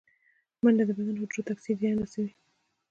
[0.61, 2.31] منډه د بدن حجرو ته اکسیجن رسوي